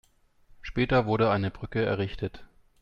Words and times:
Später 0.61 1.05
wurde 1.05 1.29
eine 1.29 1.51
Brücke 1.51 1.85
errichtet. 1.85 2.43